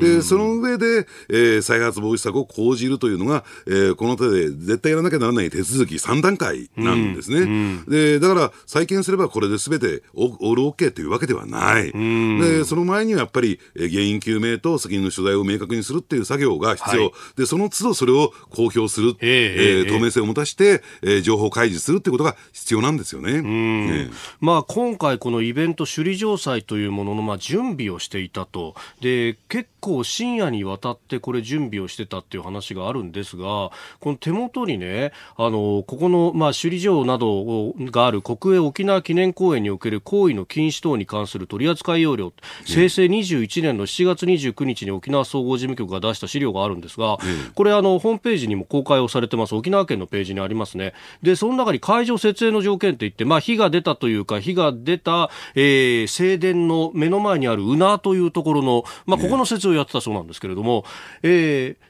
[0.00, 7.82] で、その上で、えー、再発防止策を講じるというのが、えー、この手で絶対やらなきゃならない手続き3段階なんですね。
[7.88, 11.92] で、だから、再建すればこれで全てオールオッケーというわけではない。
[11.92, 23.32] で、その前にはやっぱり、原因究明と責任の所在を明確にするっていう作業が必要、はい、でその都度それを公表する、えー、透明性を持たして、えー、情報開示するってことが必要なんですよね。
[23.32, 28.74] えー、まあ、今回、このイベント首里城祭というものの、まあ、準備をしていたと。
[29.00, 33.72] で結構深夜にわたってこれ準備をしてたっていう話があるんですがこ
[34.04, 42.32] の手元にねあのここの、まあ、首里城などがある国営沖縄記念公園における行為の禁止等に関する取扱要領
[42.64, 47.18] 平成21年の7月29日に沖縄総合事務局が出した資料があるんですが、
[47.54, 49.54] これあのホームページにも公開をされてます。
[49.54, 50.94] 沖縄県のページにありますね。
[51.22, 60.84] でその中に会場設営の条件って言って、まあ、火が出たというか火が出た、えー、正殿の目の前にあるうなというところの、まあ、ここの設営をやってたそうなんですけれども、
[61.22, 61.89] えー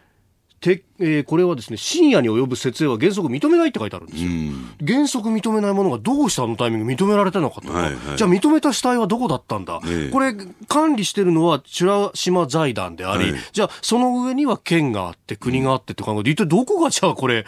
[0.60, 4.30] てえー、これはですね深夜に及ぶ設営は原則認めないって書いてあるんですよ、
[4.86, 10.34] 原則認めないものがどうしてあのタイミング認められたのかとか、はいはい、じゃあ認めた主体はどこだったんだ、えー、これ
[10.68, 17.46] 管理してるのは美ら島財団であり、はい、じゃあその上には県があって国があってって考えて一体どこがじゃあこれ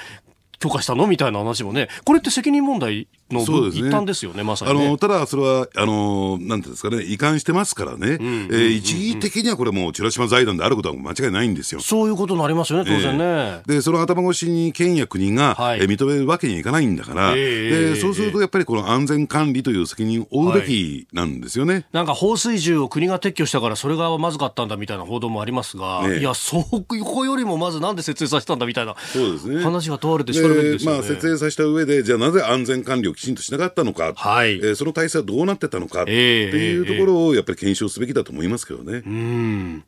[0.62, 1.08] 許可したの？
[1.08, 1.88] みたいな話もね。
[2.04, 8.18] これって責任問題の一端ですよね、まさに、ね、あのただ、それはあのなんていうんですかね、移管してますからね、
[8.52, 11.80] え一義的にはこれ、もう美ら島財団であることは間違いないんですよ。
[11.80, 13.24] そういうことになりますよね、当然ね。
[13.24, 30.78] えー、で、その頭越しに県や国が、はい、え認めるわけにはいかないんだから、えー、でそうするとやっぱりこの安全管理という責任を負うべきなんですよね、はい、なんか放水銃を国が撤去したから、それがまずかったんだみたいな報道もありますが、ね、いや、そこよりもまずなんで設営させたんだみたいなそうです、ね、話が問われてしかるべきですよね。
[30.84, 34.02] まあ、設営させた上で、じゃあなぜ安全管理をきちんとしなかったのか。
[34.12, 39.02] か、はい、えー、その体制はどうなってたのかっていうところをやっぱり検証すべきだと思いますけどね。
[39.06, 39.84] うん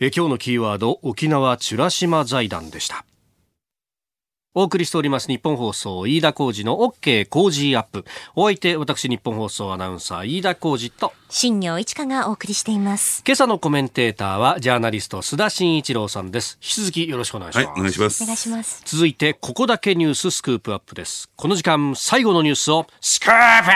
[0.00, 3.04] え今日のキーワード沖縄美ら島財団でした。
[4.54, 8.04] お送りしております日本放送飯田浩二の OK 工事アップ。
[8.34, 13.22] お相手私日本放送アナウンサー飯田浩二と新業一華がお送りしています。
[13.26, 16.58] 今朝のコメンテーターはジャーナリスト須田慎一郎さんです。
[16.60, 17.66] 引き続きよろしくお願いします。
[17.66, 18.24] はい、お願いします。
[18.24, 18.82] お願いします。
[18.84, 21.30] 続いてここだけニューススクープアップです。
[21.34, 23.70] この時間最後のニュースをスクープ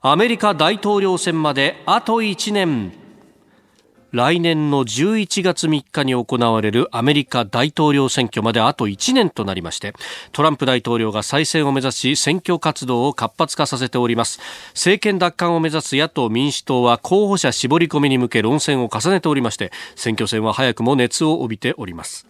[0.00, 3.05] アメリカ大統領選まであと1年。
[4.12, 9.94] 来年の11月3日に行われるアメリカ大統領選挙まであと1年となりまして
[10.32, 14.40] トランプ大統領が再選を目指し選挙活動を活発化させております。
[14.74, 22.26] 政権奪還を目指す野党民主党は候補者絞り込みに向け論戦を重ねておりまして選挙戦は早くも熱を帯びております。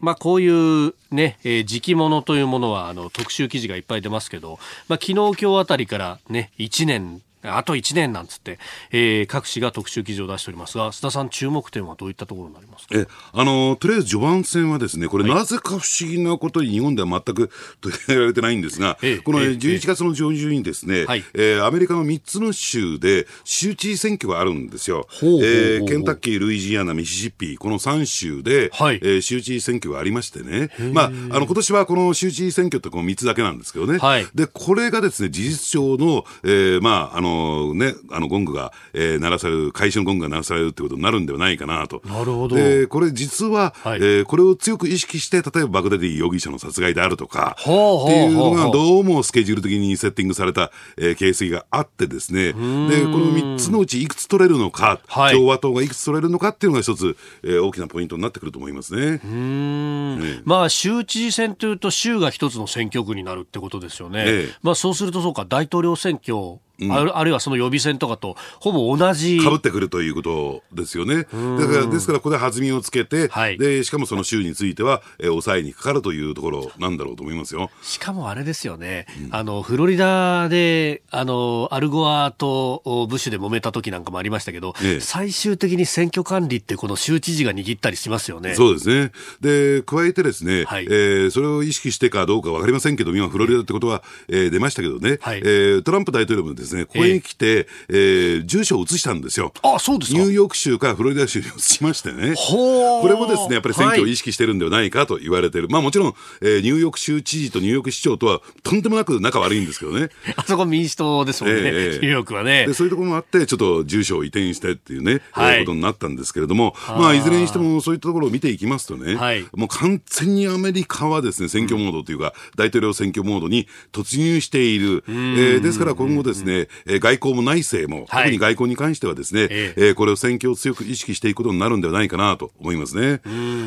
[0.00, 4.58] まあ、こういうね、えー、時期物というものはあの特集記事がいっぱい出ますけど、
[4.88, 8.58] まあ、昨日今日あたりからね、1年あと1年なんつって、
[8.90, 12.98] えー、各紙が特集記事を出しておりますが、須田さん、注目点はどういったところになりますか？
[12.98, 17.50] えあのとりあえず序盤戦はですね、これ、なぜか不思議なことに日本では全く
[17.80, 21.56] 取り上げられてないんですが、えこの11月の上旬にですね、ええ。
[21.56, 25.06] ー、アメリカの3つの州で州知事選挙があるんですよ。
[25.42, 42.02] えケンタッキー、ルイジアナ、ミシシッピ、この3州で、はい、えー、州知事選挙がありましてね、まあ、あの今年はこの州知事選挙ってこの3つだけなんですけどね、はい、でこれがですね事実上の、えー、まああののね、あのゴングが、えー、鳴らされる、会社のゴングが鳴らされるってことになるんではないかなと。
[42.04, 42.56] なるほど。
[42.56, 59.20] で、これ実は、はい、えー、これを強く意識して、例えばバグダディ容疑者の殺害であるとか、っていうのがどうもスケジュール的にセッティングされた、えー、形跡があってですね、で、この3つのうちいくつ取れるのか、はい、共和党がいくつ取れるのかっていうのが一つ、えー、大きなポイントになってくると思いますね。
[59.24, 64.24] うん、ね、まあ、州知事選というと州が一つの選挙区になるってことですよね。
[64.26, 66.58] ええ、まあ、そうするとそうか、大統領選挙
[66.90, 69.40] あるあるいはその予備選とかとほぼ同じ。
[69.40, 71.16] かぶってくるということですよね。
[71.16, 77.70] だからですから、ここで弾みをつけて、はい、でしかもその州については、えー、抑えにかかるというところなんだろうと思いますよ。
[77.82, 88.54] しかもあれですよね、うん、あのフロリダであのアルゴアとブッシュで揉めた時なんかもありましたけど、ええ、最終的に選挙管理ってこの州知事が握ったりしますよね。
[88.54, 89.12] そうですね。
[89.40, 99.52] で、加えてですね、はい、えー、それを意識してかどうかわかりませんけど、今フロリダってことは、えー、出ましたけどね、はい、えー、トランプ大統領もですですね、ここへ来て、えー、住所を移したんですよ。
[99.62, 102.34] あ、そうですニューヨーク州からフロリダ州に移しましてね。
[102.36, 105.64] これもですね、やっぱり選挙を意識してるんではないかと言われてる。
[105.64, 110.08] はい、まあもちろん、えー、ニューヨーク州知事とニューヨーク市長とはとんでもなく仲悪いんですけどね。
[110.36, 112.66] あそこ民主党ですもんね、えー、ニューヨークはね。
[112.66, 125.04] で、そういうところもあって、ちょっと住所を移転してっていうね、はい、ことになったんですけれども、まあいずれにしてもそういったところを見ていきますとね、はい、もう完全にアメリカはですね、選挙モードというか、大統領選挙モードに突入している。
[125.08, 126.51] えー、ですから今後ですね、
[126.86, 133.20] 外交も内政も、特に外交に関してはですね、えー、これを選挙を強く意識していくことになるんではないかなと思いますね。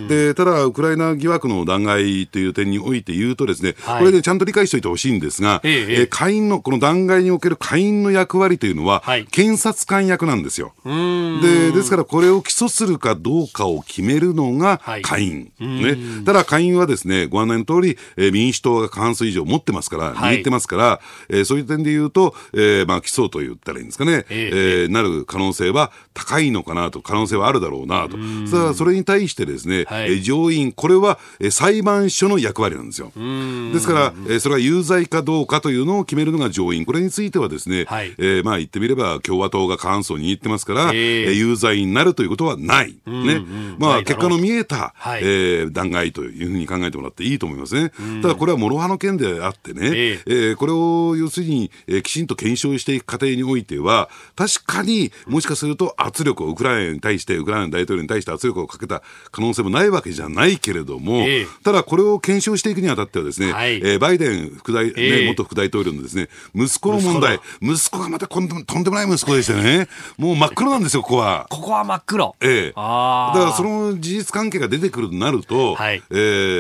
[0.08, 10.74] で、ただ、ウクライナ疑惑の弾劾という点において言うとですね、はい、これでちゃんと理解しておいてほしいんですが、ええー、下院の、この弾劾における下院の役割というのは、はい、検察官役なんですよ。
[10.86, 15.52] で、ですからこれを起訴するかどうかを決めるのが下院。
[15.60, 15.98] はい、ね。
[16.26, 28.18] ただ下院はですね、ご案内の通り、えー、民主党が過半数以上持ってますから、握ってますから、えー、そういう点で言うと、えー、まあ起訴と言ったらいいんですかね、えー、えー、なる可能性は高いのかなと、可能性はあるだろうなと。
[28.48, 33.12] さあ、それに対してですね、はい、上院、これは、えー、裁判所の役割なんですよ。
[33.74, 36.86] ですから、えー、それは有罪かどうかというのを決めるのが上院。
[36.86, 42.96] これについてはですね、はい、えー、まあ言ってみれば共和党が過半数を握ってますから、えー、有罪になるということはない。
[43.06, 43.42] ね。
[43.78, 47.92] まあ結果の見えた、はい、えー、弾劾というふうに考えてもらっていいと思いますね。
[48.22, 59.02] ただこれは諸刃の件であってね、えー、えー、これを要するに、えー、きちんと検証していく過程においては、確かにもしかすると圧力をウクライナに対して、ウクライナ大統領に対して圧力をかけた
[59.32, 69.88] 可能性もないわけじゃないけれども、えー、ただこれを検証していくにあたってはですね、はい、えー、バイデン副大、ね、えー、元副大統領のですね、息子の問題、息子がまたとんでもない息子でしてね、
[70.18, 71.48] もう真っ黒なんですよ、ここは。
[71.50, 72.36] ここは真っ黒。
[72.42, 72.68] ええ。
[72.70, 76.16] だからその事実関係が出てくるとなると、はい、え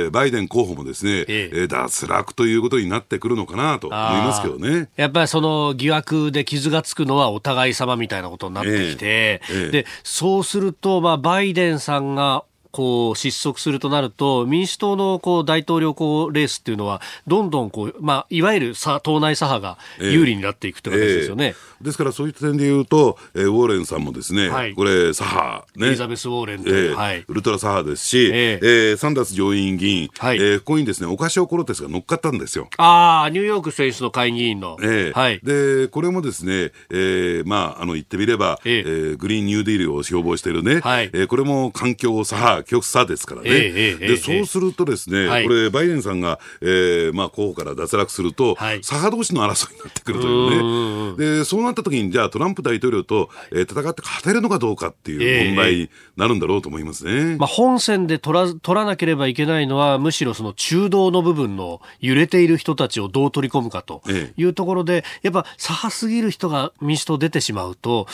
[0.07, 1.67] ー、バイデン候補もですね、ええ。
[1.67, 4.89] 脱落ということになってくるのかなと思いますけどね。
[4.95, 5.94] やっぱりその疑惑
[6.31, 12.43] で傷がつくのはお互い様みたいなことになってきて、えええ、で、そうすると、まあ、バイデンさんが
[12.75, 21.55] こう失速するとなると民主党のこう大統領候レースっていうのはどんどんこう、まあ、いわゆる党内左派が有利になっていくって形ですよね、えーえ。
[21.83, 30.37] ー、ですからそういった点でいうと、えー、ウォーレンさんもですね、はい、これ左派、ね、エリザベス・ウォーレンと、えーはい、ウルトラ左派ですし、えーえー、サンダース上院議員、はい。
[30.37, 32.67] えー、ここにですねオカシオ・コロテスが乗っかったんですよ。
[32.75, 41.09] ああニューヨーク選出の会議員の、えーはい、でこれもですね、えー、まああの言ってみれば、えー、えー、グリーンニューディールを標榜しているね、はい。
[41.13, 64.01] えー、これも環境左派極左ですからね、えー、でそうするとですね、これ、バイデンさんが、えーまあ、候補から脱落すると、はい、左派同士の争いになってくるというね、でそうなった時に、じゃあ、トランプ大統領と、えー、戦って勝てるのかどうかっていう問題になるんだろうと思いますね、まあ、本選で取ら取らなければいけないのは、むしろその中道の部分の揺れている人たちをどう取り込むかと
[64.37, 68.07] いうところで、やっぱ左派すぎる人が民主党出てしまうと、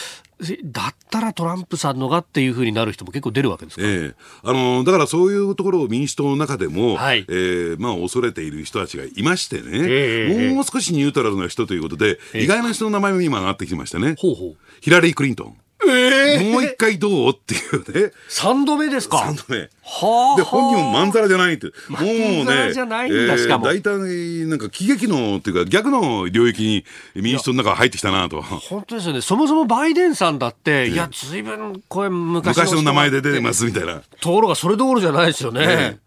[0.65, 4.13] だったらトランプさんのがっていうふうになる人も結構出るわけですか、え
[4.43, 14.15] あのだからそういうところを民主党の中でも、はい、えー、まあ、恐れている人たちがいましてね、えー、もう少しニュートラルな人ということで、えー、意外な人の名前も今なってきましたね。
[14.17, 14.55] ほうほう。
[14.81, 15.60] ヒラリー・クリントン。
[15.87, 17.29] えー、もう一回どう？
[17.31, 18.11] っていうね。
[18.27, 19.19] 三度目ですか？
[19.19, 19.69] 三度目。
[19.83, 20.37] はあ。
[20.37, 21.67] で、本人もまんざらじゃないって。
[21.89, 22.43] もうね。
[22.43, 23.65] まんざらじゃないんだ、しかも。
[23.65, 28.41] 大体、なんか喜劇の、っていうか逆の領域に民主党の中入ってきたなと。
[28.41, 29.21] 本当ですよね。
[29.21, 32.63] そもそもバイデンさんだって、いや、ずいぶん、これ昔の。
[32.63, 34.01] 昔の名前で出てますみたいな。
[34.19, 35.99] ところがそれどころじゃないですよね。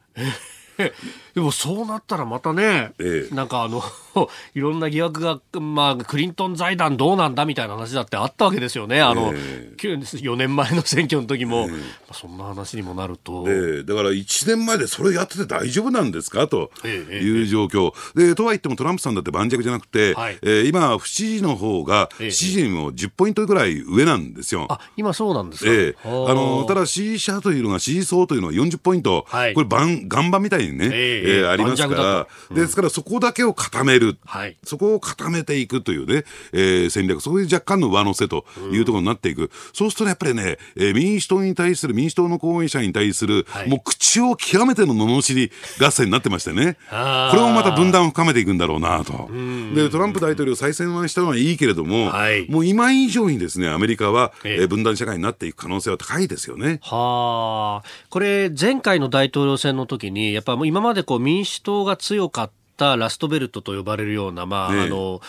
[1.35, 3.82] でもそうなったらまたね、ええ、なんかあの
[4.55, 11.82] いろんな疑惑が、まあ、クリントン財団どうなんだみたいな話だってあったわけですよね、あの、えー、4年前の選挙の時も、えー、
[12.12, 13.45] そんな話にもなると。
[13.49, 16.47] えー、だから1年前でそれやってて大丈夫なんですか？
[16.47, 24.66] という状況、でとはいってもトランプさんだって盤石じゃなくて、はい、えー、今、不支持の方が支持も10ポイントぐらい上なんですよ。
[24.70, 34.16] あ今そうなんですか、えー、あのただ支持者というのが、支持層というのは40ポイント、はい、これ岩盤みたいにね、えー、えー、ありますから、うん、ですからそこだけを固める。
[34.25, 39.43] はいそこを固めていくというね、えー、戦略、そこで若干の上乗せというところになっていく。
[39.43, 46.77] うん、そうすると、ね、やっぱりね、えー、民主党に対する、民主党の後援者に対する、はい、もう口を極めての罵り合戦になってましてね。
[46.91, 49.31] これもまた分断を深めていくんだろうなと。
[49.75, 56.81] で、トランプ大統領再選はしたのはいいけれども、はい、もう今以上にですね、アメリカは、えー、分断社会になっていく可能性は高いですよね。
[56.83, 57.89] はあ。
[58.11, 65.21] これ、前回の大統領選の時に、やっぱもう今までこう民主党が強かったラストベルトと呼ばれるような、まあ、あの、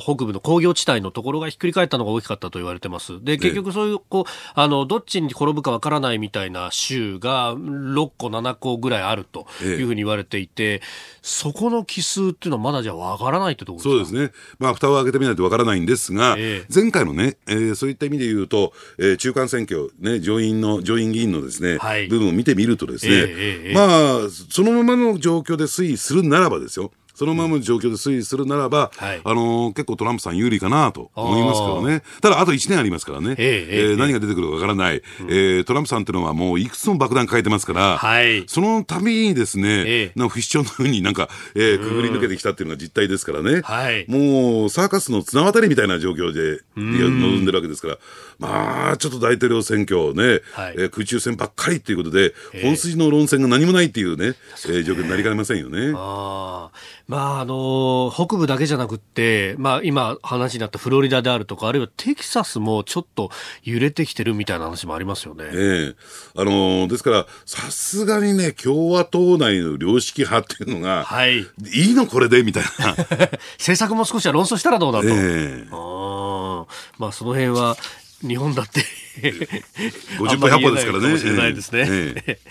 [0.00, 3.22] 北部の工業地帯のところがひっくり返ったのが大きかったと言われてます。
[3.24, 10.80] で、結局そういう、こう、あの、どっちに転ぶかわからないみたいな州が6個、7個ぐらいあるというふうに言われていて、
[11.22, 14.32] そこの奇数っていうのはまだじゃわからないってところそうですね。
[14.58, 26.90] まあ、蓋を開けてみないとわからないんですが、えー、前回のね、えー、そういった意味で言うと、えー、中間選挙、ね、上院の、上院議員のですね、はい、部分を見てみるとですね、えー、まあ、そのままの状況で推移するならばですよ、
[27.20, 32.02] そのままの状況で推移するならば、はい、あのー、結構トランプさん有利かなと思いますけどね。
[32.22, 33.34] ただ、あと1年ありますからね。
[33.36, 43.60] えー、えー、何が出てくるかわからない、うん、えー、トランプさんっていうのはもういくつも爆弾抱えてますから、はい、そのたびにですね、えー、な不死鳥のようになんか、えー、くぐり抜けてきたっていうのが実態ですからね。
[43.64, 47.44] はい、もう、サーカスの綱渡りみたいな状況で臨ん。
[47.44, 47.98] でるわけですから、
[48.38, 55.92] まあ、ちょっと大統領選挙ね、はい、えー、空中戦ばっかりっていうことで、本筋の論戦が何もないっていうね、えー、状況になりかねませんよね。
[55.94, 56.70] あ
[57.10, 63.32] まあ、あの、北部だけじゃなくって、まあ、今話になったフロリダであるとか、あるいはテキサスもちょっと
[63.64, 65.46] 揺れてきてるみたいな話もありますよね。
[65.52, 65.94] ええ
[66.36, 71.40] あのですから、さすがにね、共和党内の良識派っていうのが、はい。
[71.40, 72.94] いいのこれでみたいな。
[73.58, 75.08] 政策も少しは論争したらどうだと。
[75.08, 76.64] ええあ
[77.00, 77.76] まあ、その辺は、
[78.22, 78.84] 日本だって
[80.18, 81.04] 50歩100歩ですからね。
[81.04, 81.86] かもしれないですね。
[81.88, 82.38] ええ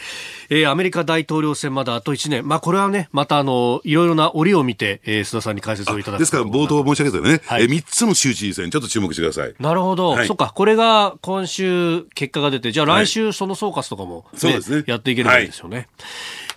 [0.52, 2.48] えー、アメリカ大統領選まだあと1年。
[2.48, 9.54] まあ、これはね、またあの、いろいろな折を見て、えー、須田さんに解説をいただくですから、冒頭申し上げたね、はい、えー、3つの州知事選、ちょっと注目してください。
[9.60, 10.10] なるほど。
[10.10, 14.84] はい、そっか、これが今週結果が出て、じゃあ来週その総括とかも、ね、そうですね。
[14.88, 15.78] やっていければいいですよね。
[15.78, 15.88] はい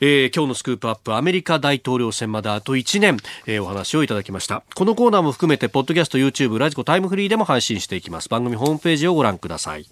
[0.05, 4.65] えー、今日のスクープアップアメリカ大統領選まであと1年、えー、お話をいただきました。
[4.75, 8.29] このコーナーも含めてポッドキャスト YouTube ラジコタイムフリーでも配信していきます。
[8.29, 9.87] 番組ホームページをご覧ください。